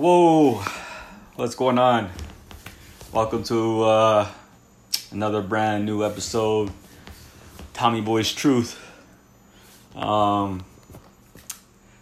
[0.00, 0.64] Whoa,
[1.36, 2.08] what's going on?
[3.12, 4.28] Welcome to uh,
[5.10, 6.70] another brand new episode,
[7.74, 8.80] Tommy Boy's Truth.
[9.94, 10.64] Um,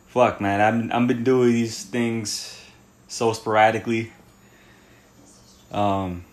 [0.07, 2.65] fuck, man, I've I've been doing these things
[3.09, 4.13] so sporadically.
[5.73, 6.25] Um,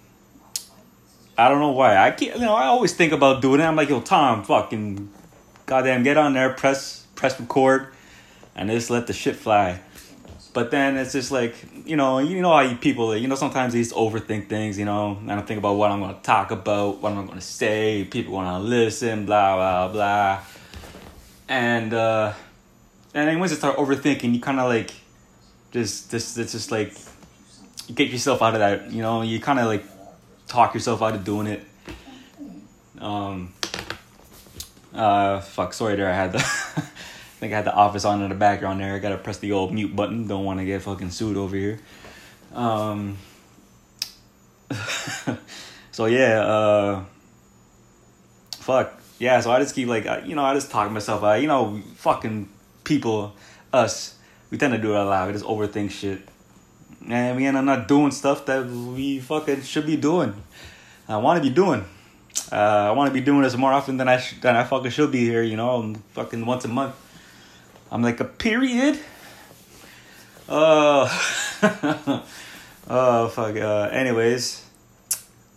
[1.36, 1.98] I don't know why.
[1.98, 2.36] I can't.
[2.36, 3.64] You know, I always think about doing it.
[3.64, 5.10] I'm like, yo, Tom, fucking,
[5.66, 7.88] goddamn, get on there, press press record,
[8.56, 9.80] and just let the shit fly.
[10.56, 11.54] But then it's just like,
[11.86, 15.20] you know, you know how people, you know, sometimes they just overthink things, you know.
[15.28, 18.08] I don't think about what I'm going to talk about, what I'm going to say.
[18.10, 20.44] People want to listen, blah, blah, blah.
[21.50, 22.32] And, uh,
[23.14, 24.92] and then once you start overthinking, you kind of like,
[25.72, 26.94] just, just, it's just like,
[27.90, 29.84] you get yourself out of that, you know, you kind of like
[30.48, 31.66] talk yourself out of doing it.
[33.00, 33.54] Um,
[34.94, 36.90] uh, fuck, sorry there, I had the.
[37.36, 38.96] I think I had the office on in the background there.
[38.96, 40.26] I gotta press the old mute button.
[40.26, 41.80] Don't want to get fucking sued over here.
[42.54, 43.18] Um.
[45.92, 47.04] so yeah, uh.
[48.52, 49.42] Fuck yeah.
[49.42, 51.42] So I just keep like you know I just talk myself.
[51.42, 52.48] You know, fucking
[52.86, 53.36] people,
[53.74, 54.18] us,
[54.50, 55.28] we tend to do it a lot.
[55.28, 56.22] We just overthink shit,
[57.06, 60.42] and we end up not doing stuff that we fucking should be doing.
[61.10, 61.84] I want to be doing.
[62.50, 64.92] Uh, I want to be doing this more often than I sh- than I fucking
[64.92, 65.44] should be here.
[65.44, 66.96] You know, fucking once a month.
[67.92, 69.00] I'm like a period.
[70.50, 71.08] Uh,
[72.90, 73.56] oh fuck.
[73.56, 74.66] Uh, anyways,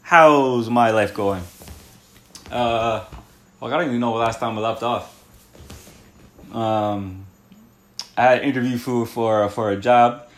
[0.02, 1.42] how's my life going?
[2.50, 3.04] Uh,
[3.60, 5.14] well, I don't even know the last time I left off.
[6.54, 7.26] Um,
[8.16, 10.28] I had an interview for for for a job,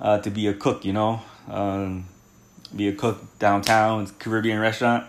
[0.00, 0.84] uh, to be a cook.
[0.84, 2.06] You know, um,
[2.74, 5.06] be a cook downtown Caribbean restaurant.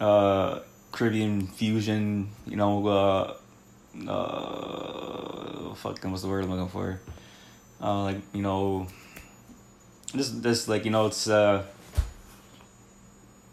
[0.00, 0.60] Uh,
[0.92, 2.30] Caribbean fusion.
[2.46, 3.34] You know, uh
[4.06, 7.00] uh fucking what's the word I'm looking for?
[7.80, 8.86] Uh like, you know
[10.14, 11.64] this this like, you know, it's uh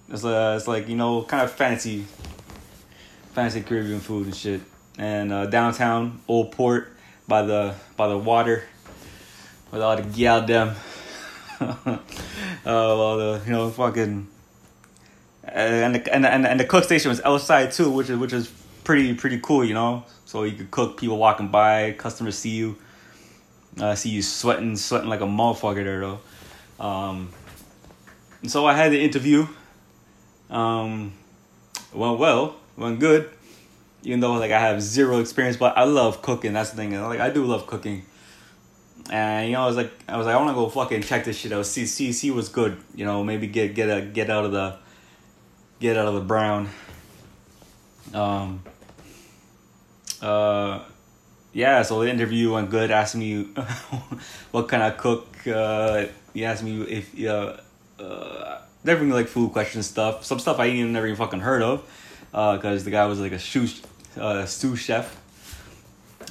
[0.10, 2.06] it's uh it's like, you know, kind of fancy
[3.34, 4.62] fancy Caribbean food and shit.
[4.98, 6.94] And uh downtown, old port
[7.28, 8.64] by the by the water
[9.72, 10.76] with all the gal them.
[11.60, 11.98] uh
[12.66, 14.28] well the you know fucking
[15.48, 18.18] and the, and the, and the, and the cook station was outside too, which is
[18.18, 18.52] which is
[18.86, 20.06] pretty pretty cool, you know.
[20.24, 22.78] So you could cook, people walking by, customers see you,
[23.80, 26.20] uh, see you sweating, sweating like a motherfucker there though.
[26.80, 27.30] Um,
[28.42, 29.48] and so I had the interview.
[30.50, 31.14] Um,
[31.94, 33.30] went well, went good.
[34.04, 36.54] Even though like I have zero experience, but I love cooking.
[36.54, 37.00] That's the thing.
[37.02, 38.06] Like I do love cooking.
[39.10, 41.26] And you know, I was like, I was like, I want to go fucking check
[41.26, 41.66] this shit out.
[41.66, 42.78] See, see, see what's good.
[42.96, 44.78] You know, maybe get get a get out of the
[45.80, 46.70] get out of the brown.
[48.14, 48.64] Um,
[50.22, 50.80] uh,
[51.54, 52.92] yeah, so the interview went good.
[52.92, 53.44] Asked me
[54.52, 55.28] what kind of cook.
[55.48, 57.58] Uh, he asked me if uh,
[58.02, 60.26] uh, different like food questions stuff.
[60.26, 61.82] Some stuff I even never even fucking heard of,
[62.32, 63.82] because uh, the guy was like a sous
[64.18, 65.22] uh, sous chef.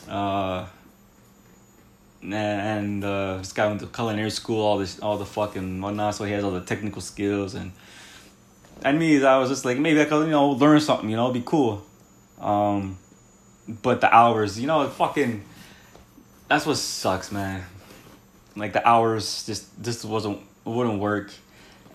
[0.09, 0.67] Uh,
[2.23, 6.15] and uh, this guy went to culinary school, all this, all the fucking whatnot.
[6.15, 7.73] So he has all the technical skills and
[8.83, 11.33] and me, I was just like maybe I could you know learn something, you know,
[11.33, 11.83] be cool.
[12.41, 12.99] Um,
[13.69, 15.43] but the hours, you know, fucking,
[16.49, 17.65] that's what sucks, man.
[18.57, 21.33] Like the hours just just wasn't wouldn't work,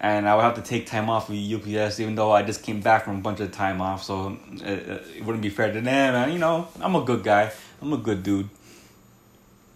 [0.02, 2.82] and I would have to take time off with UPS, even though I just came
[2.82, 5.86] back from a bunch of time off, so it, it wouldn't be fair to them.
[5.86, 7.52] Man, you know, I'm a good guy.
[7.82, 8.50] I'm a good dude,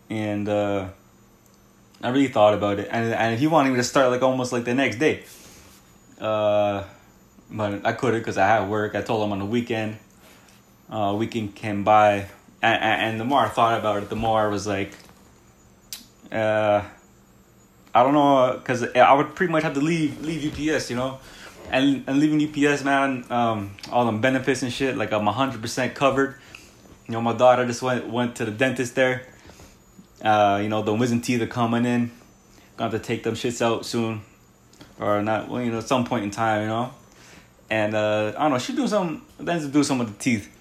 [0.09, 0.89] and uh,
[2.01, 4.65] I really thought about it, and and he wanted me to start like almost like
[4.65, 5.23] the next day.
[6.19, 6.83] Uh,
[7.49, 8.93] but I couldn't because I had work.
[8.93, 9.99] I told him on the weekend
[10.93, 12.27] uh, weekend came by,
[12.61, 14.91] and, and the more I thought about it, the more I was like,
[16.31, 16.83] uh,
[17.95, 21.19] I don't know, because I would pretty much have to leave leave UPS, you know,
[21.71, 25.95] and and leaving UPS, man, um, all them benefits and shit, like I'm hundred percent
[25.95, 26.35] covered.
[27.07, 29.27] You know, my daughter just went went to the dentist there.
[30.23, 32.11] Uh, you know, the wisdom teeth are coming in.
[32.77, 34.21] Gonna have to take them shits out soon,
[34.99, 35.49] or not.
[35.49, 36.91] Well, you know, at some point in time, you know.
[37.69, 40.52] And uh, I don't know, she do some, then to do some of the teeth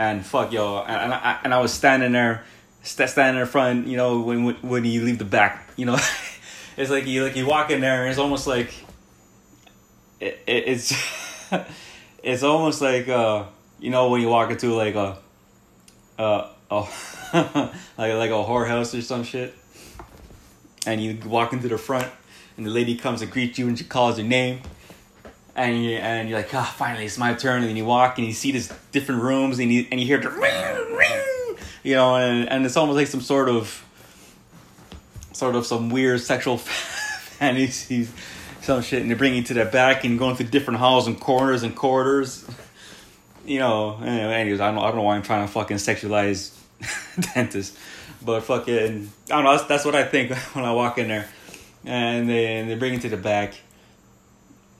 [0.00, 2.42] and fuck yo, and, I and I was standing there,
[2.82, 5.98] standing in front, you know, when when you leave the back, you know,
[6.78, 8.72] it's like you like you walk in there, and it's almost like,
[10.18, 10.94] it, it it's,
[12.22, 13.44] it's almost like uh,
[13.78, 15.18] you know, when you walk into like a,
[16.18, 16.90] uh, oh,
[17.98, 19.54] like like a whorehouse or some shit,
[20.86, 22.08] and you walk into the front,
[22.56, 24.62] and the lady comes and greets you, and she calls your name
[25.60, 27.60] and you and you're like, ah, oh, finally it's my turn.
[27.60, 30.18] And then you walk and you see these different rooms and you and you hear
[30.18, 33.84] the ring, ring, you know, and and it's almost like some sort of
[35.32, 36.58] sort of some weird sexual
[37.40, 38.12] fantasies,
[38.62, 41.20] some shit, and they bring you to the back and going through different halls and
[41.20, 42.46] corners and corridors.
[43.44, 46.54] You know, anyways, I don't, I don't know why I'm trying to fucking sexualize
[47.34, 47.76] dentists,
[48.22, 49.52] but fucking, I don't know.
[49.52, 51.28] That's, that's what I think when I walk in there,
[51.84, 53.54] and then they bring you to the back.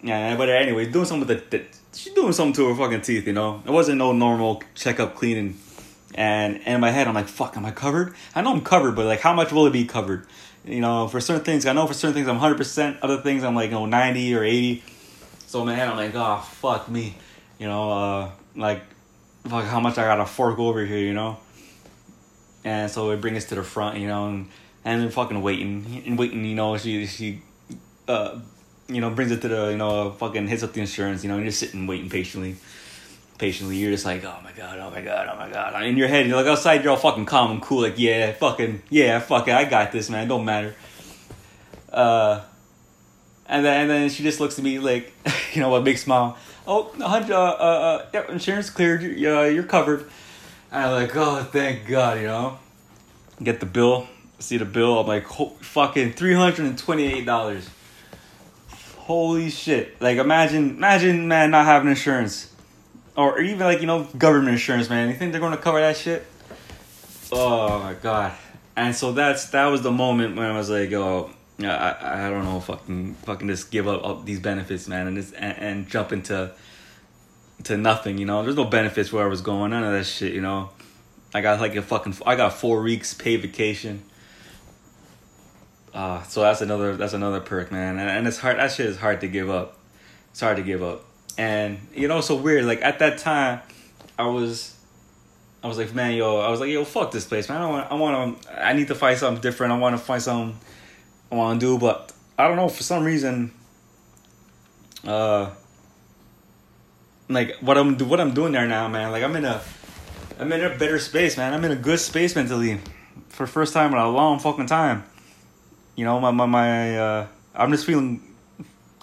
[0.02, 3.26] Yeah, but anyway, doing something with the, the she's doing something to her fucking teeth,
[3.26, 3.62] you know.
[3.67, 5.58] It wasn't no normal checkup cleaning.
[6.14, 8.14] And, and in my head, I'm like, fuck, am I covered?
[8.35, 10.26] I know I'm covered, but like, how much will it be covered?
[10.64, 12.99] You know, for certain things, I know for certain things I'm 100%.
[13.02, 14.82] Other things, I'm like, you know, 90 or 80.
[15.47, 17.17] So in my head, I'm like, oh, fuck me.
[17.58, 18.82] You know, uh, like,
[19.49, 21.38] fuck, how much I gotta fork over here, you know?
[22.64, 24.49] And so it brings us to the front, you know, and,
[24.85, 27.43] and then fucking waiting and waiting, you know, she, she,
[28.06, 28.38] uh,
[28.94, 31.37] you know, brings it to the, you know, fucking hits up the insurance, you know,
[31.37, 32.56] and you're sitting waiting patiently.
[33.38, 35.82] Patiently, you're just like, oh my god, oh my god, oh my god.
[35.84, 38.82] In your head, you're like outside, you're all fucking calm and cool, like, yeah, fucking,
[38.90, 40.75] yeah, fuck it, I got this, man, don't matter.
[41.90, 42.42] Uh,
[43.46, 45.12] and then, and then she just looks at me like,
[45.54, 46.37] you know, a big smile.
[46.66, 50.02] Oh, uh, uh, uh, yeah, insurance cleared, uh, you're covered.
[50.70, 52.58] And I'm like, oh, thank God, you know.
[53.42, 54.06] Get the bill,
[54.38, 57.69] see the bill, I'm like, fucking $328
[59.00, 60.00] holy shit.
[60.00, 62.52] Like imagine imagine man not having insurance.
[63.17, 65.08] Or even like you know government insurance man.
[65.08, 66.25] You think they're going to cover that shit?
[67.32, 68.32] Oh my god.
[68.76, 71.31] And so that's that was the moment when i was like oh
[71.61, 75.35] I, I don't know fucking fucking just give up, up these benefits man and just
[75.35, 76.52] and, and jump into
[77.64, 78.43] to nothing you know?
[78.43, 80.70] There's no benefits where i was going none of that shit you know?
[81.35, 84.05] I got like a fucking i got four weeks paid vacation
[85.92, 87.98] uh, so that's another that's another perk, man.
[87.98, 88.58] And, and it's hard.
[88.58, 89.76] That shit is hard to give up.
[90.31, 91.04] It's hard to give up.
[91.37, 92.64] And you know, so weird.
[92.64, 93.60] Like at that time,
[94.19, 94.76] I was,
[95.62, 97.60] I was like, man, yo, I was like, yo, fuck this place, man.
[97.60, 99.72] I want, I want to, I need to find something different.
[99.72, 100.58] I want to find something
[101.32, 103.52] I want to do, but I don't know for some reason.
[105.04, 105.50] Uh,
[107.28, 109.10] like what I'm do, what I'm doing there now, man.
[109.10, 109.60] Like I'm in a,
[110.38, 111.52] I'm in a better space, man.
[111.52, 112.81] I'm in a good space mentally,
[113.28, 115.04] for first time in a long fucking time
[115.96, 118.22] you know, my my, my uh, I'm just feeling,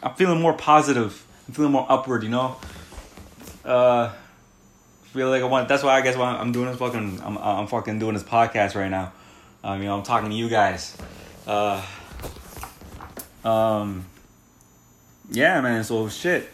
[0.01, 1.25] I'm feeling more positive.
[1.48, 2.24] I'm feeling more upward.
[2.24, 2.57] You know,
[3.66, 4.13] uh,
[5.04, 5.68] feel like I want.
[5.68, 7.22] That's why I guess why I'm doing this fucking.
[7.24, 9.13] I'm I'm fucking doing this podcast right now.
[9.63, 10.95] Um, you know, I'm talking to you guys.
[11.45, 11.84] Uh,
[13.44, 14.06] um,
[15.31, 15.84] yeah, man.
[15.84, 16.50] So shit.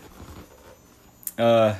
[1.38, 1.75] Uh,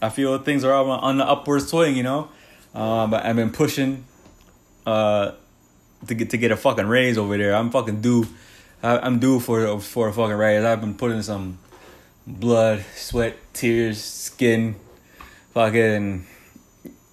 [0.00, 1.96] I feel things are on, on the upward swing.
[1.96, 2.28] You know,
[2.74, 4.04] uh, I've been pushing.
[4.86, 5.32] Uh
[6.06, 7.54] to get to get a fucking raise over there.
[7.54, 8.26] I'm fucking due.
[8.82, 10.64] I, am due for for a fucking raise.
[10.64, 11.58] I've been putting some
[12.26, 14.76] blood, sweat, tears, skin,
[15.52, 16.26] fucking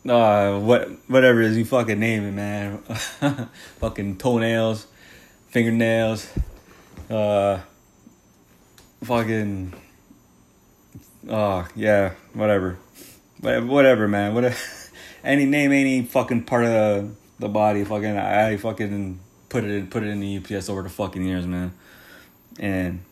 [0.10, 2.78] uh what whatever it is you fucking name it, man.
[3.80, 4.88] fucking toenails,
[5.50, 6.28] fingernails,
[7.10, 7.60] uh
[9.04, 9.74] fucking
[11.30, 12.80] Oh yeah, whatever.
[13.40, 14.34] Whatever, man.
[14.34, 14.58] Whatever.
[15.24, 17.84] any name any fucking part of the body.
[17.84, 21.46] Fucking, I fucking put it in, put it in the UPS over the fucking years,
[21.46, 21.74] man.
[22.60, 23.04] And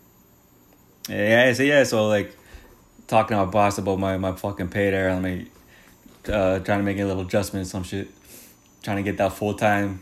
[1.09, 2.35] yeah, so yeah, so like
[3.07, 5.09] talking to my boss about my my fucking pay there.
[5.09, 5.47] I'm like
[6.27, 8.07] uh, trying to make a little adjustment, some shit.
[8.81, 10.01] Trying to get that full time,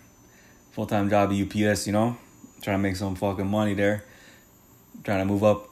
[0.72, 1.88] full time job at UPS.
[1.88, 2.18] You know,
[2.62, 4.06] trying to make some fucking money there.
[5.04, 5.68] Trying to move up.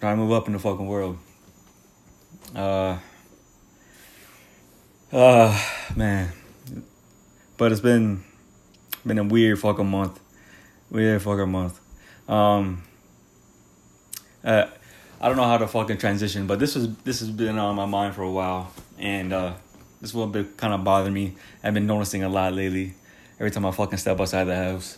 [0.00, 1.18] Trying to move up in the fucking world.
[2.54, 2.98] Uh.
[5.12, 5.60] Uh,
[5.96, 6.32] man
[7.60, 8.24] but it's been
[9.04, 10.18] been a weird fucking month.
[10.90, 11.78] Weird fucking month.
[12.26, 12.82] Um
[14.42, 14.64] uh,
[15.20, 17.84] I don't know how to fucking transition, but this was this has been on my
[17.84, 19.52] mind for a while, and uh,
[20.00, 21.34] this will be kind of bothering me.
[21.62, 22.94] I've been noticing a lot lately.
[23.38, 24.96] Every time I fucking step outside the house,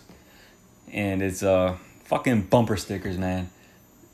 [0.92, 3.50] and it's uh fucking bumper stickers, man.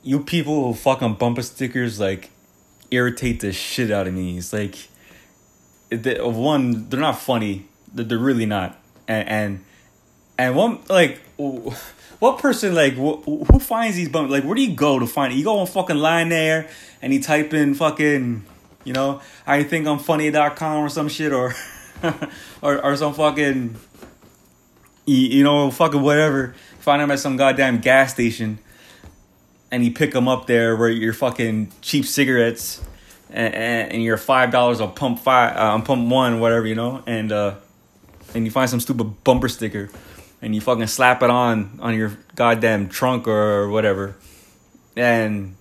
[0.01, 2.31] You people who fucking bumper stickers like
[2.89, 4.39] irritate the shit out of me.
[4.39, 4.75] It's like,
[5.91, 7.68] it, one, they're not funny.
[7.93, 8.77] They're really not.
[9.07, 9.65] And and,
[10.37, 11.19] and one like
[12.19, 14.31] what person like wh- who finds these bums?
[14.31, 15.37] Like where do you go to find it?
[15.37, 16.69] You go on fucking line there
[17.01, 18.45] and you type in fucking
[18.83, 21.55] you know I think I'm funny.com or some shit or
[22.61, 23.75] or or some fucking
[25.05, 26.55] you you know fucking whatever.
[26.79, 28.59] Find them at some goddamn gas station
[29.71, 32.81] and you pick them up there where you're fucking cheap cigarettes
[33.29, 36.75] and, and, and you're five dollars on pump five uh, on pump one whatever you
[36.75, 37.55] know and uh
[38.33, 39.89] and you find some stupid bumper sticker
[40.41, 44.15] and you fucking slap it on on your goddamn trunk or whatever
[44.95, 45.55] and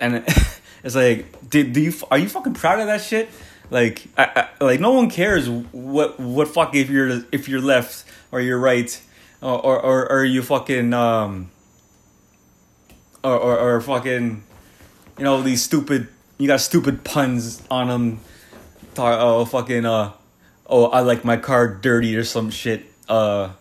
[0.00, 0.16] and
[0.84, 3.28] it's like do, do you are you fucking proud of that shit
[3.70, 8.04] Like, I, I, like no one cares what what fuck if you're if you're left
[8.30, 9.00] or you're right,
[9.40, 11.50] or or or, you fucking um,
[13.22, 14.44] or, or or fucking,
[15.18, 18.20] you know these stupid you got stupid puns on them.
[18.96, 20.12] Oh fucking uh,
[20.66, 22.84] oh I like my car dirty or some shit.
[23.08, 23.52] Uh,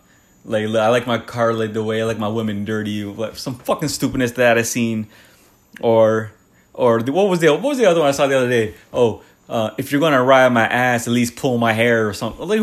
[0.45, 3.03] like I like my car like the way I like my women dirty.
[3.03, 5.07] Like some fucking stupidness that I seen,
[5.79, 6.31] or
[6.73, 8.73] or the, what was the what was the other one I saw the other day?
[8.91, 12.47] Oh, uh, if you're gonna ride my ass, at least pull my hair or something.
[12.47, 12.61] Like,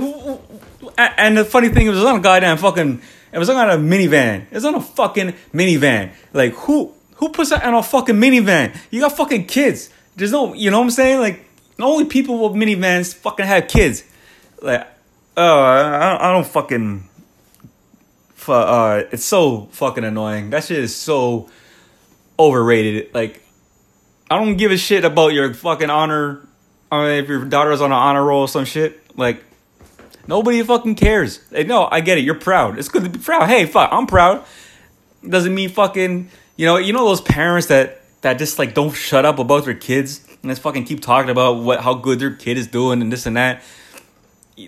[0.98, 3.02] and the funny thing it was on a goddamn fucking.
[3.32, 4.46] It was on a minivan.
[4.50, 6.10] It was on a fucking minivan.
[6.32, 8.76] Like who who puts that on a fucking minivan?
[8.90, 9.90] You got fucking kids.
[10.16, 11.20] There's no, you know what I'm saying?
[11.20, 11.46] Like
[11.78, 14.04] only people with minivans fucking have kids.
[14.60, 14.86] Like,
[15.36, 17.04] oh, I, I don't fucking.
[18.48, 20.50] Uh, it's so fucking annoying.
[20.50, 21.48] That shit is so
[22.38, 23.14] overrated.
[23.14, 23.42] Like,
[24.28, 26.48] I don't give a shit about your fucking honor.
[26.90, 29.44] I mean, if your daughter's on an honor roll or some shit, like,
[30.26, 31.40] nobody fucking cares.
[31.52, 32.24] Like, no, I get it.
[32.24, 32.78] You're proud.
[32.78, 33.48] It's good to be proud.
[33.48, 34.44] Hey, fuck, I'm proud.
[35.28, 36.30] Doesn't mean fucking.
[36.56, 39.74] You know, you know those parents that that just like don't shut up about their
[39.74, 43.12] kids and just fucking keep talking about what how good their kid is doing and
[43.12, 43.62] this and that.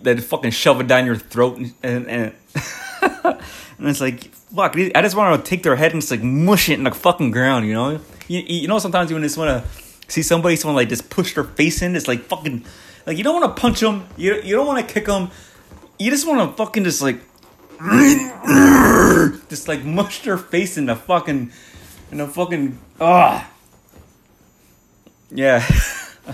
[0.01, 2.35] That fucking shove it down your throat and and, and,
[3.25, 4.77] and it's like fuck.
[4.77, 7.31] I just want to take their head and just like mush it in the fucking
[7.31, 7.67] ground.
[7.67, 9.69] You know, you, you know sometimes you just want to
[10.09, 11.97] see somebody someone like just push their face in.
[11.97, 12.65] It's like fucking
[13.07, 14.07] like you don't want to punch them.
[14.17, 15.31] You you don't want to kick them.
[15.99, 17.21] You just want to fucking just like
[19.49, 21.53] just like mush their face in the fucking
[22.11, 23.49] in the fucking ah.
[25.31, 25.65] Yeah.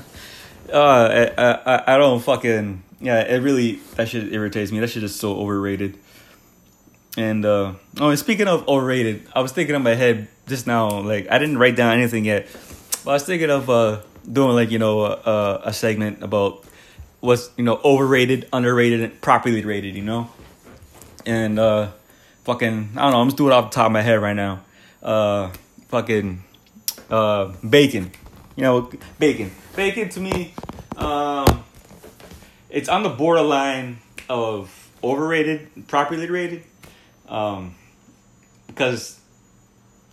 [0.72, 3.20] uh, I, I, I don't fucking yeah.
[3.20, 4.80] It really that shit irritates me.
[4.80, 5.98] That shit is so overrated.
[7.16, 11.00] And uh, oh, and speaking of overrated, I was thinking in my head just now.
[11.00, 12.48] Like I didn't write down anything yet,
[13.04, 16.64] but I was thinking of uh, doing like you know uh, a segment about
[17.20, 19.96] what's you know overrated, underrated, and properly rated.
[19.96, 20.30] You know,
[21.26, 21.90] and uh,
[22.44, 23.20] fucking I don't know.
[23.20, 24.60] I'm just doing it off the top of my head right now.
[25.02, 25.50] Uh,
[25.88, 26.44] fucking
[27.10, 28.12] uh, bacon.
[28.56, 29.50] You know, bacon.
[29.76, 30.54] Bacon to me,
[30.96, 31.64] um,
[32.70, 33.98] it's on the borderline
[34.28, 36.64] of overrated, properly rated.
[37.28, 37.74] Um,
[38.66, 39.18] because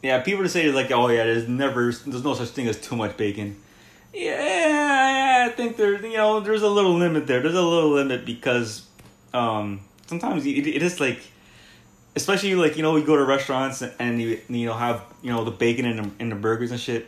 [0.02, 3.18] yeah, people say like, oh yeah, there's never, there's no such thing as too much
[3.18, 3.58] bacon.
[4.14, 7.42] Yeah, I think there's, you know, there's a little limit there.
[7.42, 8.88] There's a little limit because,
[9.34, 11.20] um, sometimes it, it is like,
[12.16, 15.44] especially like you know, we go to restaurants and you you know have you know
[15.44, 17.08] the bacon in the in the burgers and shit.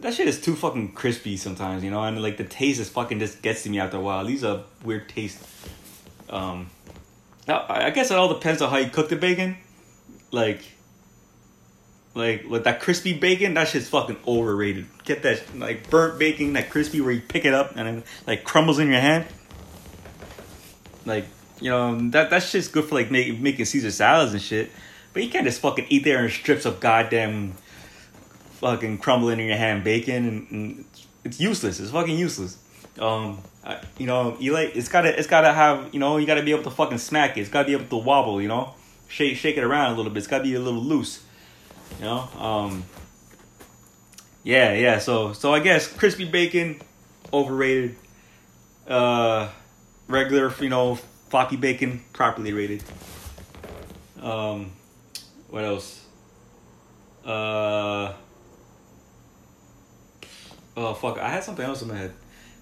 [0.00, 3.18] That shit is too fucking crispy sometimes, you know, and like the taste is fucking
[3.18, 4.24] just gets to me after a while.
[4.24, 5.44] These are weird taste.
[6.30, 6.70] Um,
[7.46, 9.56] now, I guess it all depends on how you cook the bacon.
[10.30, 10.62] Like,
[12.14, 14.86] like with that crispy bacon, that shit's fucking overrated.
[15.04, 18.44] Get that like burnt bacon, that crispy where you pick it up and it like
[18.44, 19.26] crumbles in your hand.
[21.04, 21.26] Like,
[21.60, 24.70] you know, that that shit's good for like make, making Caesar salads and shit.
[25.12, 27.54] But you can't just fucking eat there in strips of goddamn
[28.54, 30.84] fucking crumbling in your hand bacon and, and
[31.24, 31.80] it's useless.
[31.80, 32.58] It's fucking useless.
[32.98, 36.42] Um, I, you know, you like it's gotta it's gotta have you know you gotta
[36.42, 37.40] be able to fucking smack it.
[37.40, 38.40] It's gotta be able to wobble.
[38.40, 38.74] You know,
[39.08, 40.18] shake shake it around a little bit.
[40.18, 41.24] It's gotta be a little loose.
[41.98, 42.28] You know.
[42.38, 42.84] Um.
[44.42, 44.98] Yeah, yeah.
[44.98, 46.80] So so I guess crispy bacon,
[47.32, 47.96] overrated.
[48.86, 49.48] Uh,
[50.08, 50.96] regular you know
[51.30, 52.84] floppy bacon properly rated.
[54.20, 54.72] Um,
[55.48, 56.04] what else?
[57.24, 58.12] Uh.
[60.76, 61.18] Oh fuck!
[61.18, 62.12] I had something else in my head.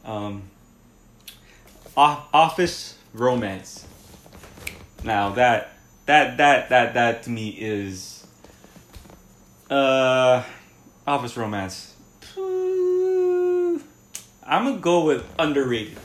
[0.04, 0.42] Um,
[1.96, 3.86] office romance.
[5.04, 5.72] Now that
[6.06, 8.26] that that that that to me is
[9.70, 10.42] uh
[11.06, 11.94] office romance.
[14.44, 15.98] I'm gonna go with underrated.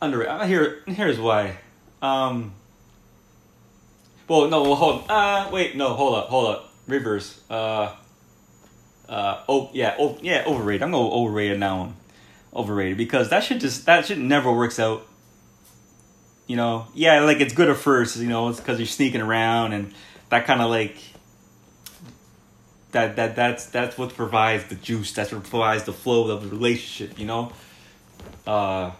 [0.00, 0.48] Underrated.
[0.48, 1.58] Here here's why.
[2.00, 2.52] Um.
[4.28, 4.62] Well, no.
[4.62, 5.04] Well, hold.
[5.08, 5.76] Uh, wait.
[5.76, 5.94] No.
[5.94, 6.28] Hold up.
[6.28, 6.72] Hold up.
[6.86, 7.40] Reverse.
[7.50, 7.94] Uh.
[9.08, 9.42] Uh.
[9.48, 9.96] Oh yeah.
[9.98, 10.44] Oh yeah.
[10.46, 10.82] Overrated.
[10.82, 11.94] I'm gonna overrate it now
[12.54, 15.06] overrated because that shit just that shit never works out.
[16.46, 19.72] You know, yeah, like it's good at first, you know, it's because you're sneaking around
[19.72, 19.94] and
[20.28, 20.96] that kind of like
[22.92, 25.12] that that that's that's what provides the juice.
[25.12, 27.18] That's what provides the flow of the relationship.
[27.18, 27.52] You know,
[28.46, 28.92] uh,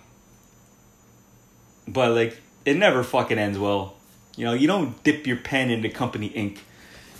[1.87, 3.94] but like it never fucking ends well.
[4.37, 6.61] You know, you don't dip your pen into company ink.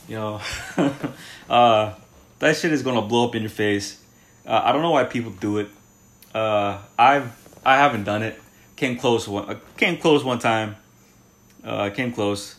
[0.09, 0.41] You know,
[1.49, 1.95] uh,
[2.45, 3.99] that shit is gonna blow up in your face.
[4.47, 5.69] Uh, I don't know why people do it.
[6.35, 7.33] Uh, I've
[7.65, 8.39] I haven't done it.
[8.77, 9.49] Came close one.
[9.49, 10.77] Uh, came close one time.
[11.65, 12.57] Uh, came close.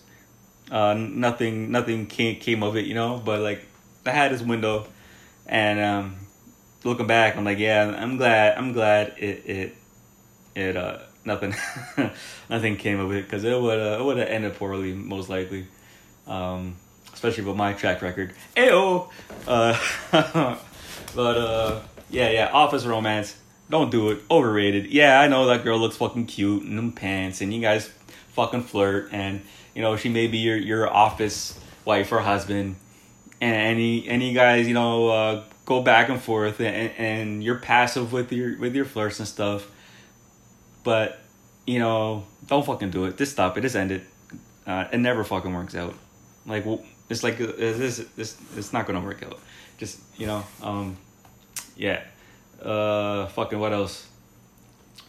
[0.72, 3.22] Uh, nothing nothing came came of it, you know.
[3.24, 3.64] But like
[4.08, 4.88] I had this window,
[5.46, 6.16] and um,
[6.84, 8.58] looking back, I'm like, yeah, I'm glad.
[8.58, 9.78] I'm glad it it
[10.56, 11.54] it uh nothing
[12.50, 15.68] nothing came of it because it would uh, it would have ended poorly most likely,
[16.26, 16.76] um,
[17.26, 18.34] especially with my track record.
[18.56, 19.10] Ayo,
[19.48, 19.80] uh,
[21.16, 23.36] but uh, yeah, yeah, office romance.
[23.70, 24.20] Don't do it.
[24.30, 24.92] Overrated.
[24.92, 27.92] Yeah, I know that girl looks fucking cute in them pants, and you guys
[28.34, 29.42] fucking flirt, and
[29.74, 32.76] you know she may be your your office wife or husband,
[33.42, 38.14] and any any guys you know uh, go back and forth, and, and you're passive
[38.14, 39.68] with your with your flirts and stuff.
[40.84, 41.20] But
[41.66, 43.18] you know, don't fucking do it.
[43.18, 43.62] Just stop it.
[43.62, 44.04] Just end it.
[44.68, 45.96] Uh, it never fucking works out.
[46.46, 46.66] Like
[47.10, 49.40] it's like uh, this this it's not gonna work out.
[49.78, 50.98] Just you know, um,
[51.76, 52.02] yeah.
[52.62, 54.08] Uh, fucking what else?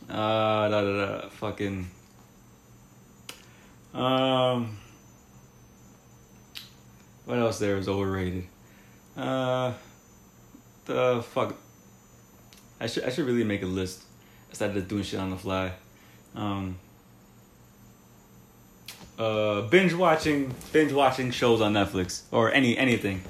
[0.08, 1.28] Uh, da da da.
[1.28, 1.88] Fucking.
[3.94, 4.78] Um.
[7.24, 8.46] What else there is overrated?
[9.16, 9.72] Uh,
[10.84, 11.56] the fuck.
[12.78, 14.02] I should I should really make a list
[14.50, 15.72] instead of doing shit on the fly.
[16.34, 16.78] Um.
[19.18, 23.23] Uh, binge watching binge watching shows on Netflix or any anything.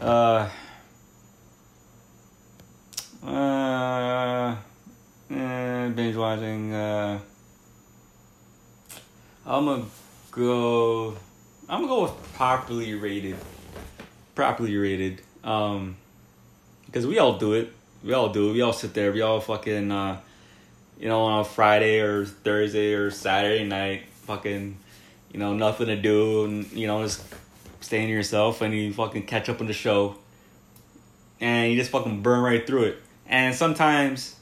[0.00, 0.48] Uh.
[3.26, 4.54] Uh,
[5.30, 6.72] eh, binge watching.
[6.72, 7.18] Uh,
[9.44, 9.84] I'm gonna
[10.30, 11.16] go.
[11.68, 13.36] I'm gonna go with properly rated.
[14.34, 15.20] Properly rated.
[15.42, 15.96] Um,
[16.86, 17.72] because we all do it.
[18.04, 18.52] We all do it.
[18.52, 19.12] We all sit there.
[19.12, 19.90] We all fucking.
[19.90, 20.20] Uh,
[20.98, 24.78] you know, on a Friday or Thursday or Saturday night, fucking,
[25.32, 27.24] you know, nothing to do, and you know, just
[27.80, 30.16] staying to yourself, and you fucking catch up on the show,
[31.40, 32.98] and you just fucking burn right through it.
[33.26, 34.36] And sometimes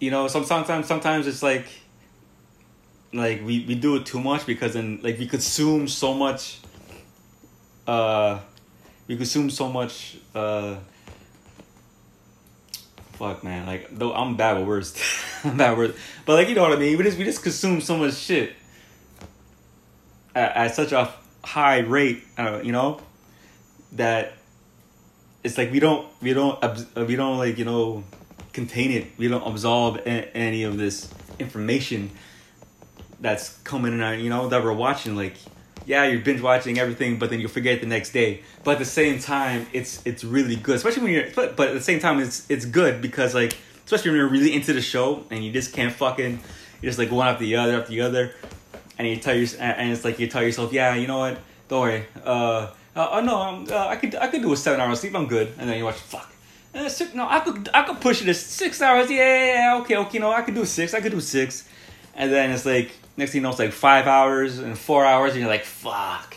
[0.00, 1.66] you know some, sometimes sometimes it's like
[3.12, 6.58] like we, we do it too much because then like we consume so much
[7.86, 8.38] uh
[9.06, 10.76] we consume so much uh
[13.18, 14.94] fuck man like though i'm bad with words
[15.44, 17.42] i'm bad with words but like you know what i mean we just we just
[17.42, 18.54] consume so much shit
[20.34, 21.12] at, at such a
[21.44, 23.00] high rate uh, you know
[23.92, 24.34] that
[25.42, 26.62] it's like we don't we don't
[26.96, 28.04] we don't like you know
[28.56, 29.06] contain it.
[29.18, 32.10] We don't absorb any of this information
[33.20, 34.00] that's coming in.
[34.00, 35.14] On, you know that we're watching.
[35.14, 35.36] Like,
[35.86, 38.42] yeah, you're binge watching everything, but then you forget the next day.
[38.64, 41.30] But at the same time, it's it's really good, especially when you're.
[41.34, 44.52] But, but at the same time, it's it's good because like especially when you're really
[44.52, 46.40] into the show and you just can't fucking
[46.82, 48.34] you're just like one after the other after the other,
[48.98, 51.80] and you tell your and it's like you tell yourself, yeah, you know what, don't
[51.80, 52.06] worry.
[52.24, 55.14] Uh, oh no, um, uh, I could I could do a seven hour sleep.
[55.14, 55.52] I'm good.
[55.58, 56.32] And then you watch fuck.
[56.74, 59.10] Uh, six, no, I could I could push it to six hours.
[59.10, 60.18] Yeah, yeah, yeah, okay, okay.
[60.18, 60.94] No, I could do six.
[60.94, 61.68] I could do six.
[62.14, 65.32] And then it's like next thing you know, it's like five hours and four hours,
[65.32, 66.36] and you're like fuck.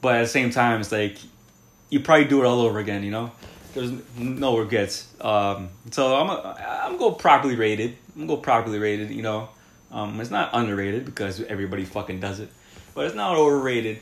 [0.00, 1.18] But at the same time, it's like
[1.90, 3.02] you probably do it all over again.
[3.02, 3.32] You know,
[3.74, 5.12] there's no regrets.
[5.20, 7.96] Um, so I'm a, I'm go properly rated.
[8.16, 9.10] I'm go properly rated.
[9.10, 9.48] You know,
[9.90, 12.50] um, it's not underrated because everybody fucking does it,
[12.94, 14.00] but it's not overrated.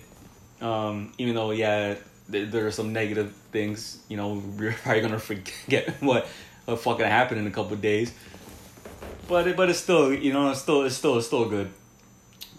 [0.61, 1.95] Um, even though, yeah,
[2.31, 3.99] th- there are some negative things.
[4.09, 6.27] You know, we're probably gonna forget what
[6.65, 8.13] what fucking happened in a couple days.
[9.27, 11.71] But it, but it's still, you know, it's still it's still it's still good.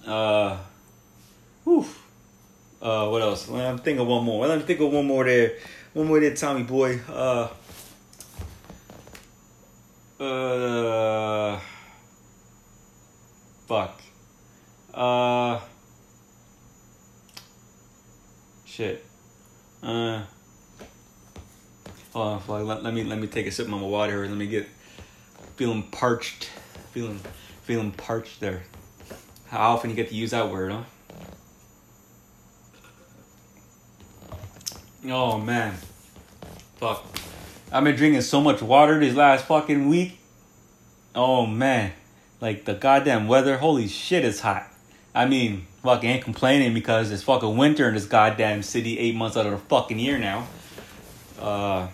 [0.06, 0.58] Uh,
[1.64, 1.86] whew.
[2.82, 3.50] Uh, what else?
[3.50, 4.48] I'm thinking one more.
[4.48, 5.54] Let me think of one more there.
[5.94, 7.00] One more there, Tommy boy.
[7.10, 7.50] Uh.
[10.20, 11.60] Uh.
[13.68, 14.02] Fuck.
[14.94, 15.60] Uh.
[18.66, 19.06] Shit.
[19.84, 20.24] Uh.
[22.16, 22.64] Oh, fuck.
[22.64, 24.26] Let, let me let me take a sip of my water.
[24.28, 24.68] Let me get
[25.58, 26.50] feeling parched.
[26.92, 27.20] Feeling
[27.64, 28.64] feeling parched there.
[29.50, 30.84] How often you get to use that word, huh?
[35.08, 35.74] Oh man.
[36.78, 37.06] Fuck.
[37.72, 40.20] I've been drinking so much water this last fucking week.
[41.16, 41.94] Oh man.
[42.40, 44.72] Like the goddamn weather, holy shit, it's hot.
[45.16, 49.36] I mean, fucking ain't complaining because it's fucking winter in this goddamn city eight months
[49.36, 50.48] out of the fucking year now.
[51.40, 51.88] Uh,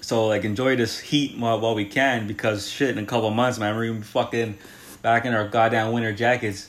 [0.00, 3.58] so like enjoy this heat while, while we can because shit in a couple months,
[3.58, 4.58] man, we're gonna be fucking
[5.02, 6.68] back in our goddamn winter jackets.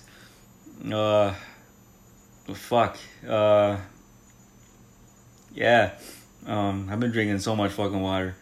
[0.92, 1.34] Uh,
[2.54, 2.98] fuck.
[3.28, 3.78] Uh,
[5.54, 5.92] yeah.
[6.46, 8.36] Um, I've been drinking so much fucking water.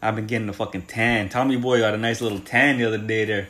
[0.00, 1.28] I've been getting a fucking tan.
[1.28, 3.48] Tommy boy got a nice little tan the other day there.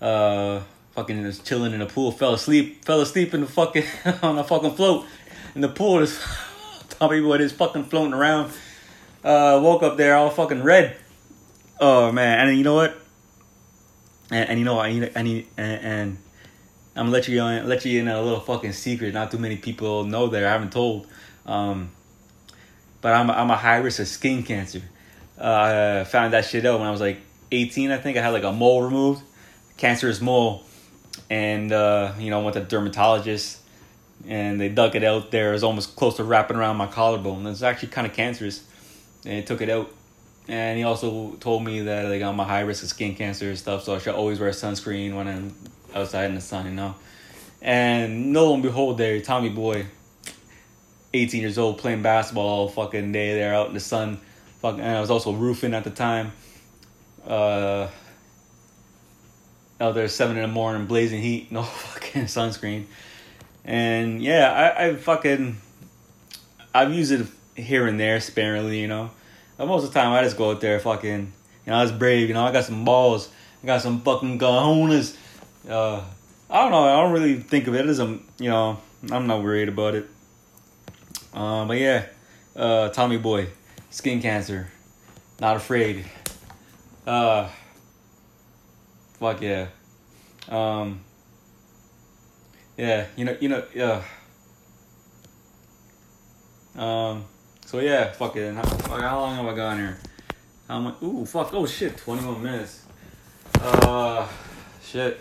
[0.00, 0.62] Uh,
[0.92, 3.84] fucking was chilling in the pool, fell asleep, fell asleep in the fucking
[4.22, 5.06] on a fucking float
[5.54, 6.00] in the pool.
[6.00, 6.20] Is
[6.88, 8.52] Tommy boy is fucking floating around.
[9.24, 10.96] Uh, woke up there all fucking red.
[11.80, 12.96] Oh man, and you know what?
[14.30, 16.18] And, and you know, I and, and and
[16.96, 19.14] I'm gonna let you let you in a little fucking secret.
[19.14, 21.06] Not too many people know that I haven't told.
[21.46, 21.92] Um,
[23.00, 24.82] but I'm a, I'm a high risk of skin cancer.
[25.40, 27.20] Uh, I found that shit out when I was like
[27.52, 27.90] 18.
[27.90, 29.22] I think I had like a mole removed,
[29.76, 30.64] cancerous mole,
[31.30, 33.60] and uh, you know I went to dermatologist,
[34.26, 35.50] and they dug it out there.
[35.50, 37.46] It was almost close to wrapping around my collarbone.
[37.46, 38.64] It's actually kind of cancerous,
[39.24, 39.90] and they took it out.
[40.48, 43.58] And he also told me that like I'm a high risk of skin cancer and
[43.58, 45.54] stuff, so I should always wear sunscreen when I'm
[45.94, 46.94] outside in the sun, you know.
[47.60, 49.86] And lo and behold, there, Tommy Boy,
[51.12, 54.20] 18 years old, playing basketball all fucking day there out in the sun.
[54.60, 56.32] Fucking, and I was also roofing at the time.
[57.26, 57.88] Uh,
[59.80, 62.86] out there seven in the morning, blazing heat, no fucking sunscreen.
[63.64, 65.58] And yeah, I, I fucking,
[66.74, 69.10] I've used it here and there sparingly, you know.
[69.58, 71.32] Most of the time, I just go out there, fucking,
[71.66, 73.28] you know, I was brave, you know, I got some balls,
[73.62, 75.16] I got some fucking cojones.
[75.68, 76.00] Uh,
[76.48, 78.78] I don't know, I don't really think of it as a, you know,
[79.10, 80.06] I'm not worried about it.
[81.34, 82.06] Um, but yeah,
[82.54, 83.48] uh, Tommy Boy,
[83.90, 84.68] skin cancer,
[85.40, 86.04] not afraid.
[87.06, 87.48] Uh,
[89.18, 89.66] fuck yeah.
[90.48, 91.00] Um,
[92.76, 94.02] yeah, you know, you know, yeah.
[96.76, 97.24] Um,
[97.68, 98.54] so yeah, fuck it.
[98.54, 99.98] How, how long have I gone here?
[100.66, 100.94] How much?
[101.02, 101.52] Ooh, fuck.
[101.52, 102.86] Oh shit, twenty one minutes.
[103.60, 104.26] Uh,
[104.82, 105.20] shit.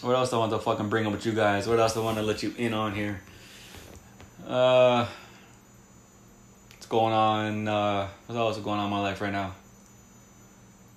[0.00, 1.68] What else I want to fucking bring up with you guys?
[1.68, 3.20] What else I want to let you in on here?
[4.46, 5.06] Uh,
[6.72, 7.68] what's going on?
[7.68, 9.54] Uh, what's else going on in my life right now?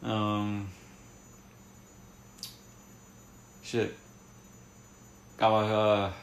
[0.01, 0.69] Um,
[3.63, 3.93] shit.
[5.35, 6.13] Got my uh,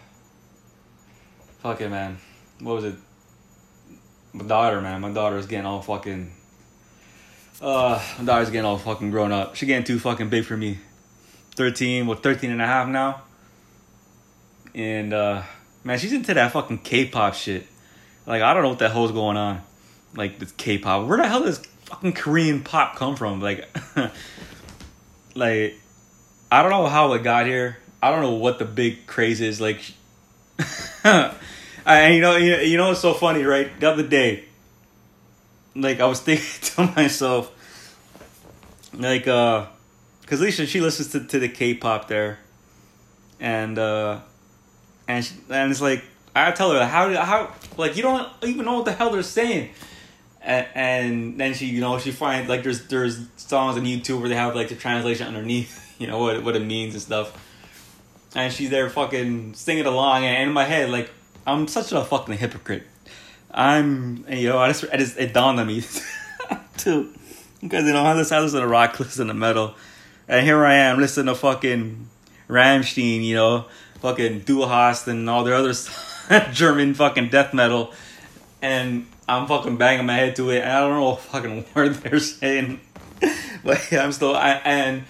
[1.58, 2.16] fuck it, man.
[2.60, 2.94] What was it?
[4.32, 6.32] My daughter, man, my daughter is getting all fucking.
[7.60, 9.54] Uh, my daughter's getting all fucking grown up.
[9.54, 10.78] She getting too fucking big for me.
[11.56, 13.22] 13, well, 13 and a half now?
[14.74, 15.42] And, uh,
[15.84, 17.66] man, she's into that fucking K-pop shit.
[18.26, 19.60] Like, I don't know what the hell's going on.
[20.14, 21.06] Like, this K-pop.
[21.06, 23.40] Where the hell does fucking Korean pop come from?
[23.42, 23.68] Like,
[25.34, 25.78] like,
[26.50, 27.76] I don't know how it got here.
[28.02, 29.60] I don't know what the big craze is.
[29.60, 29.80] Like,
[31.86, 33.78] And you know, you you know, it's so funny, right?
[33.80, 34.44] The other day,
[35.74, 37.52] like I was thinking to myself,
[38.94, 39.66] like, uh,
[40.26, 42.38] cause Alicia she listens to, to the K-pop there,
[43.38, 44.20] and uh,
[45.08, 48.76] and she, and it's like I tell her how how like you don't even know
[48.76, 49.70] what the hell they're saying,
[50.42, 54.28] and, and then she you know she finds like there's there's songs on YouTube where
[54.28, 57.32] they have like the translation underneath, you know what what it means and stuff,
[58.34, 61.10] and she's there fucking singing along, and in my head like
[61.46, 62.84] I'm such a fucking hypocrite.
[63.50, 65.82] I'm, you know, I just, I just it dawned on me
[66.76, 67.12] too,
[67.60, 69.74] because you know I listen, I listen to rock, listen to metal,
[70.28, 72.08] and here I am listening to fucking
[72.48, 73.64] Rammstein, you know,
[74.00, 75.72] fucking Du Hast and all their other
[76.52, 77.92] German fucking death metal,
[78.62, 81.94] and I'm fucking banging my head to it, and I don't know what fucking word
[81.94, 82.80] they're saying,
[83.64, 85.04] but yeah, I'm still, I and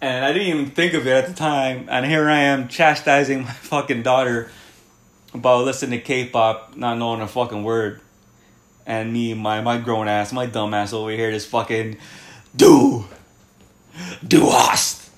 [0.00, 3.42] and I didn't even think of it at the time, and here I am chastising
[3.42, 4.50] my fucking daughter
[5.38, 8.00] about listening to K-pop, not knowing a fucking word,
[8.86, 11.96] and me, my my grown ass, my dumb ass over here, just fucking
[12.54, 13.04] do,
[14.26, 15.10] du hast,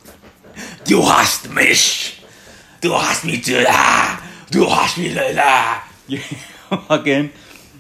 [0.85, 2.20] du hast mich,
[2.81, 5.83] du hast mich da, du hast mich da.
[6.07, 7.31] You fucking.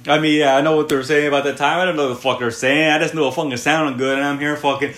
[0.06, 1.80] I mean, yeah, I know what they're saying about the time.
[1.80, 2.90] I don't know what the fuck they're saying.
[2.92, 4.94] I just know it fucking sounding good, and I'm here fucking.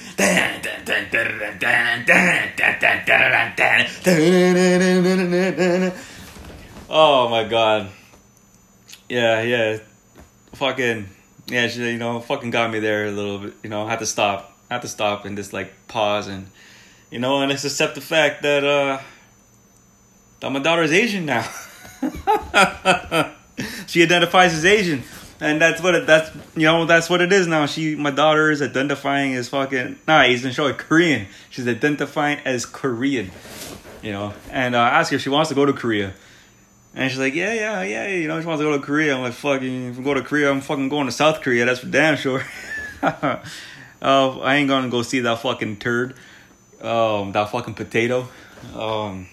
[6.92, 7.88] Oh my god.
[9.09, 9.79] Yeah, yeah.
[10.55, 11.09] Fucking
[11.46, 13.55] yeah, she, you know, fucking got me there a little bit.
[13.62, 14.59] You know, I had to stop.
[14.68, 16.50] I had to stop and just like pause and
[17.12, 18.98] you know, and just accept the fact that uh
[20.40, 21.48] that my daughter is Asian now.
[23.87, 25.05] she identifies as Asian.
[25.40, 27.66] And that's what it, that's you know that's what it is now.
[27.66, 31.29] She my daughter is identifying as fucking not Asian, show Korean.
[31.50, 33.31] She's identifying as Korean,
[34.03, 34.35] you know.
[34.50, 36.14] And uh, ask her if she wants to go to Korea.
[36.94, 39.14] And she's like, yeah, yeah, yeah, you know, she wants to go to Korea.
[39.14, 41.64] I'm like, fucking, if we go to Korea, I'm fucking going to South Korea.
[41.64, 42.44] That's for damn sure.
[43.03, 43.38] uh,
[44.03, 46.14] I ain't gonna go see that fucking turd.
[46.81, 48.29] Um, that fucking potato.
[48.74, 49.29] Um,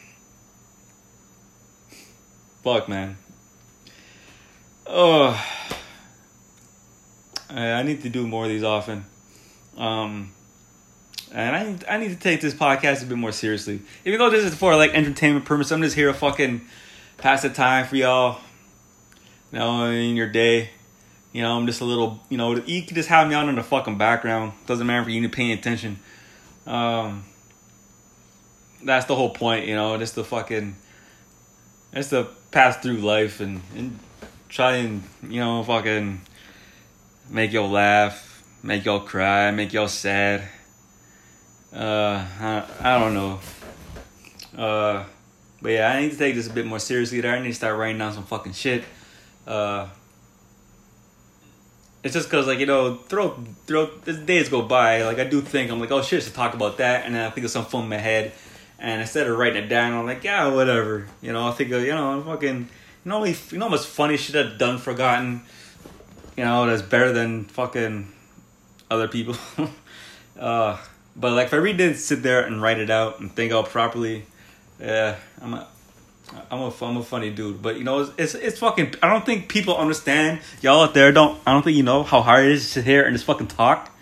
[2.63, 3.17] fuck, man.
[4.85, 5.43] Oh,
[7.49, 9.05] I need to do more of these often.
[9.77, 10.31] Um,
[11.31, 13.81] and I I need to take this podcast a bit more seriously.
[14.05, 16.61] Even though this is for like entertainment purpose, I'm just here to fucking
[17.17, 18.39] pass the time for y'all.
[19.51, 20.71] You know, in your day.
[21.33, 23.55] You know, I'm just a little, you know, you can just have me on in
[23.55, 24.53] the fucking background.
[24.65, 25.99] Doesn't matter if you need paying attention.
[26.65, 27.25] Um,
[28.83, 30.75] that's the whole point, you know, just to fucking,
[31.93, 33.99] just to pass through life and, and
[34.49, 36.21] try and, you know, fucking
[37.29, 40.47] make y'all laugh, make y'all cry, make y'all sad.
[41.73, 43.39] Uh, I, I don't know.
[44.57, 45.03] Uh,
[45.61, 47.21] but yeah, I need to take this a bit more seriously.
[47.21, 48.83] There, I need to start writing down some fucking shit.
[49.45, 49.87] Uh,
[52.03, 53.31] it's just cause like you know, throw
[53.65, 55.03] throw the days go by.
[55.03, 57.29] Like I do think I'm like, oh shit, to talk about that, and then I
[57.31, 58.33] think of something in my head,
[58.79, 61.07] and instead of writing it down, I'm like, yeah, whatever.
[61.21, 62.69] You know, I think of you know, I'm fucking,
[63.05, 65.41] you know, you know, much funny shit I've done, forgotten.
[66.35, 68.13] You know, that's better than fucking
[68.91, 69.35] other people.
[70.39, 70.77] uh,
[71.15, 73.69] but like if I really did sit there and write it out and think out
[73.69, 74.25] properly,
[74.79, 75.67] yeah, I'm a,
[76.51, 77.61] I'm a, I'm a funny dude.
[77.61, 78.95] But you know, it's, it's, it's fucking.
[79.01, 80.41] I don't think people understand.
[80.61, 81.39] Y'all out there don't.
[81.45, 83.47] I don't think you know how hard it is to sit here and just fucking
[83.47, 83.95] talk,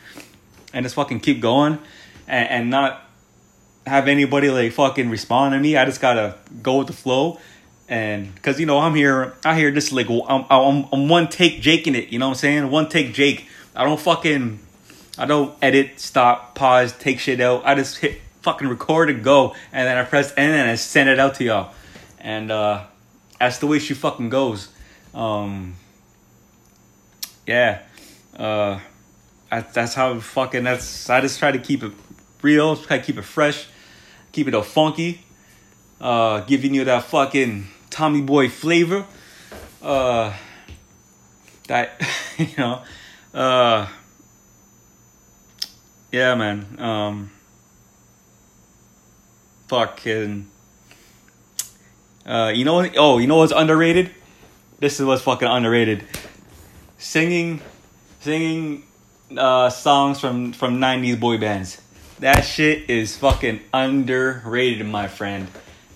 [0.74, 1.80] and just fucking keep going,
[2.28, 3.02] and, and not
[3.86, 5.78] have anybody like fucking respond to me.
[5.78, 7.40] I just gotta go with the flow.
[7.88, 11.62] And because you know I'm here, I hear this like I'm, I'm, I'm one take
[11.62, 12.10] Jaking it.
[12.10, 12.72] You know what I'm saying?
[12.72, 13.48] One take Jake.
[13.76, 14.60] I don't fucking
[15.18, 17.66] I don't edit, stop, pause, take shit out.
[17.66, 21.10] I just hit fucking record and go, and then I press N and I send
[21.10, 21.74] it out to y'all,
[22.20, 22.84] and uh,
[23.40, 24.70] that's the way she fucking goes.
[25.16, 25.76] Um,
[27.48, 27.82] yeah,
[28.38, 28.80] uh,
[29.52, 31.10] I, that's how fucking that's.
[31.10, 31.92] I just try to keep it
[32.44, 33.68] real, try to keep it fresh,
[34.32, 35.22] keep it all funky,
[36.00, 39.08] uh, giving you that fucking Tommy Boy flavor.
[39.82, 40.34] Uh,
[41.68, 42.00] that
[42.38, 42.84] you know,
[43.34, 43.88] uh,
[46.12, 46.80] yeah, man.
[46.80, 47.32] Um,
[49.68, 50.50] fucking.
[52.26, 52.88] Uh, you know?
[52.98, 54.12] Oh, you know what's underrated?
[54.80, 56.04] This is what's fucking underrated.
[56.98, 57.62] Singing,
[58.22, 58.84] singing,
[59.38, 61.82] uh, songs from from '90s boy bands.
[62.20, 65.50] That shit is fucking underrated, my friend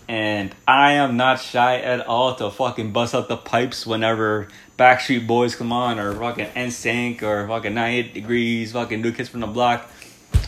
[0.09, 5.27] and I am not shy at all to fucking bust out the pipes whenever Backstreet
[5.27, 9.47] Boys come on, or fucking NSYNC, or fucking 98 Degrees, fucking New Kids from the
[9.47, 9.87] Block.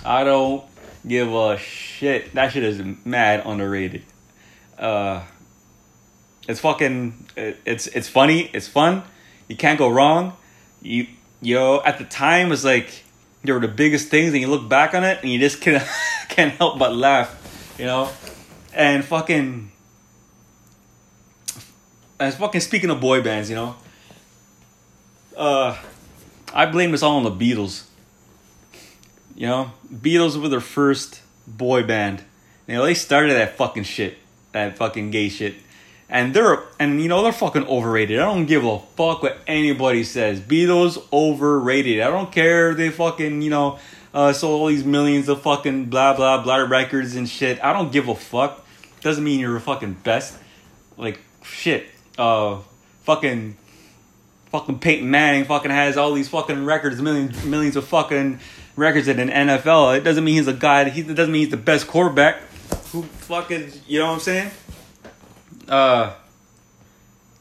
[0.03, 0.65] I don't
[1.07, 2.33] give a shit.
[2.33, 4.03] That shit is mad underrated.
[4.77, 5.23] Uh,
[6.47, 7.27] it's fucking.
[7.35, 8.49] It's it's funny.
[8.53, 9.03] It's fun.
[9.47, 10.33] You can't go wrong.
[10.81, 11.07] You
[11.41, 13.03] yo at the time was like
[13.43, 15.87] they were the biggest things, and you look back on it, and you just can't
[16.29, 17.37] can't help but laugh.
[17.77, 18.09] You know
[18.73, 19.71] and fucking,
[22.19, 23.75] and fucking speaking of boy bands, you know,
[25.35, 25.77] uh,
[26.53, 27.85] I blame this all on the Beatles.
[29.41, 32.23] You know, Beatles were their first boy band.
[32.67, 34.19] You know, they started that fucking shit,
[34.51, 35.55] that fucking gay shit.
[36.07, 38.19] And they're and you know they're fucking overrated.
[38.19, 40.39] I don't give a fuck what anybody says.
[40.39, 42.01] Beatles overrated.
[42.01, 42.75] I don't care.
[42.75, 43.79] They fucking you know
[44.13, 47.63] uh, sold all these millions of fucking blah blah blah records and shit.
[47.63, 48.63] I don't give a fuck.
[49.01, 50.37] Doesn't mean you're the fucking best.
[50.97, 51.87] Like shit.
[52.15, 52.59] Uh,
[53.05, 53.57] fucking,
[54.51, 58.39] fucking Peyton Manning fucking has all these fucking records, millions, millions of fucking
[58.75, 59.97] records in an NFL.
[59.97, 60.85] It doesn't mean he's a guy.
[60.85, 62.39] That he doesn't mean he's the best quarterback.
[62.91, 64.51] Who fucking, you know what I'm saying?
[65.67, 66.13] Uh,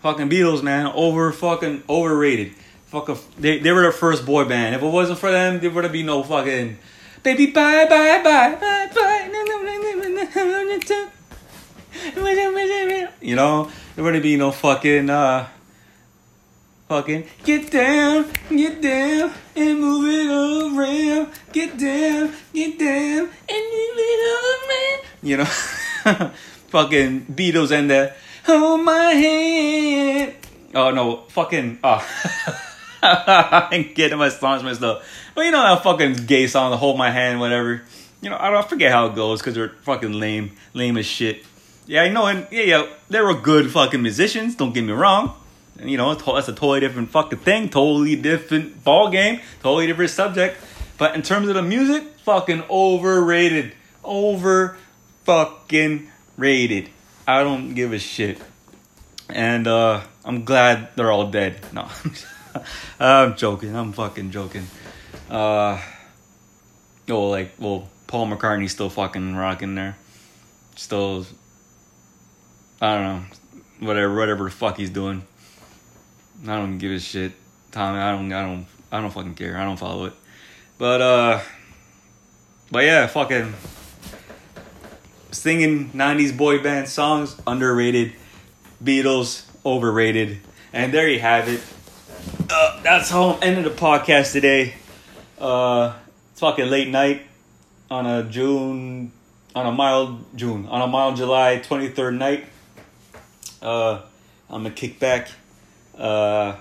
[0.00, 2.54] fucking Beatles, man, over fucking overrated.
[2.86, 4.74] Fucking, they they were the first boy band.
[4.74, 6.78] If it wasn't for them, there would be no fucking
[7.22, 9.26] baby bye bye bye bye bye.
[13.20, 15.46] You know, there wouldn't be no fucking uh
[16.90, 21.28] fucking get down, get down and move it around.
[21.52, 24.20] Get down, get down and move it
[24.66, 25.00] around.
[25.22, 25.44] You know,
[26.74, 28.12] fucking Beatles and the
[28.44, 30.34] hold my hand.
[30.74, 32.04] Oh no, fucking oh.
[33.02, 35.04] I'm getting my songs messed up.
[35.36, 37.82] But you know that fucking gay song, hold my hand, whatever.
[38.20, 41.06] You know, I don't I forget how it goes because they're fucking lame, lame as
[41.06, 41.46] shit.
[41.86, 44.56] Yeah, I know, and yeah, yeah, they were good fucking musicians.
[44.56, 45.36] Don't get me wrong.
[45.82, 50.58] You know, that's a totally different fucking thing, totally different ball game, totally different subject.
[50.98, 53.72] But in terms of the music, fucking overrated,
[54.04, 54.76] over
[55.24, 56.90] fucking rated.
[57.26, 58.38] I don't give a shit.
[59.28, 61.60] And uh, I'm glad they're all dead.
[61.72, 61.88] No,
[62.98, 63.76] I'm joking.
[63.76, 64.66] I'm fucking joking.
[65.30, 65.80] Uh,
[67.08, 69.96] oh, like, well, Paul McCartney's still fucking rocking there.
[70.74, 71.24] Still
[72.82, 75.22] I don't know, whatever, whatever the fuck he's doing.
[76.46, 77.32] I don't give a shit,
[77.70, 77.98] Tommy.
[77.98, 79.56] I don't, I don't, I don't fucking care.
[79.58, 80.12] I don't follow it.
[80.78, 81.40] But uh,
[82.70, 83.52] but yeah, fucking
[85.32, 88.12] singing '90s boy band songs underrated,
[88.82, 90.40] Beatles overrated,
[90.72, 91.62] and there you have it.
[92.50, 94.74] Uh, that's how I'm ending the podcast today.
[95.38, 95.94] Uh,
[96.32, 97.22] it's fucking late night
[97.90, 99.12] on a June,
[99.54, 102.46] on a mild June, on a mild July 23rd night.
[103.60, 104.00] Uh,
[104.48, 105.28] I'm gonna kick back,
[106.00, 106.56] uh,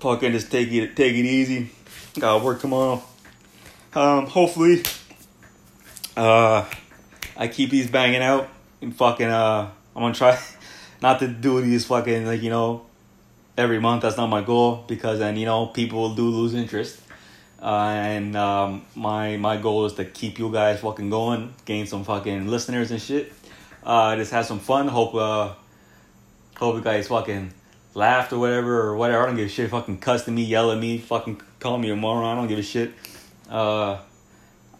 [0.00, 1.70] fucking just take it take it easy.
[2.18, 3.02] Gotta work tomorrow.
[3.94, 4.82] Um, hopefully,
[6.16, 6.64] uh,
[7.36, 8.48] I keep these banging out
[8.82, 10.38] and fucking uh, I'm gonna try
[11.02, 12.84] not to do these fucking like you know
[13.56, 14.02] every month.
[14.02, 17.00] That's not my goal because then you know people do lose interest.
[17.62, 22.04] Uh, and um, my my goal is to keep you guys fucking going, gain some
[22.04, 23.32] fucking listeners and shit.
[23.82, 24.86] Uh, just have some fun.
[24.86, 25.54] Hope uh,
[26.58, 27.52] hope you guys fucking
[27.94, 29.22] laughed or whatever or whatever.
[29.22, 29.70] I don't give a shit.
[29.70, 32.24] Fucking cussing me, yelling at me, fucking call me a moron.
[32.24, 32.92] I don't give a shit.
[33.48, 33.98] Uh,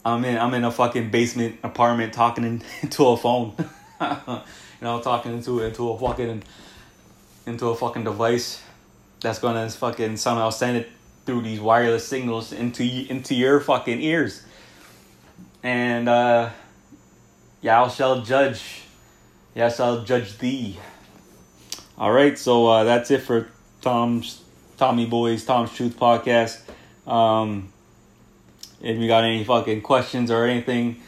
[0.04, 3.54] I'm in I'm in a fucking basement apartment talking in, into a phone.
[4.00, 4.42] you
[4.82, 6.42] know, talking into into a fucking
[7.46, 8.62] into a fucking device
[9.20, 10.88] that's gonna fucking somehow send it
[11.24, 14.44] through these wireless signals into into your fucking ears.
[15.62, 16.50] And uh
[17.66, 18.82] I shall judge.
[19.54, 20.78] Yes, I'll judge thee.
[21.96, 23.48] All right, so uh, that's it for
[23.80, 24.42] Tom's
[24.76, 26.61] Tommy Boys Tom's Truth podcast.
[27.09, 27.72] Um,
[28.83, 31.00] if you got any fucking questions or anything,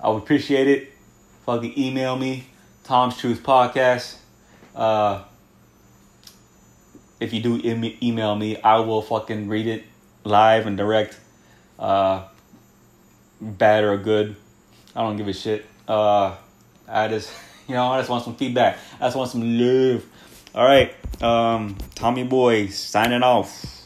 [0.00, 0.90] I would appreciate it.
[1.44, 2.46] Fucking email me,
[2.82, 4.16] Tom's Truth Podcast.
[4.74, 5.24] Uh,
[7.20, 9.84] if you do em- email me, I will fucking read it
[10.24, 11.18] live and direct.
[11.78, 12.26] Uh,
[13.38, 14.36] bad or good,
[14.96, 15.66] I don't give a shit.
[15.86, 16.36] Uh,
[16.88, 17.30] I just,
[17.68, 18.78] you know, I just want some feedback.
[18.98, 20.06] I just want some love.
[20.54, 23.81] All right, um, Tommy Boy signing off.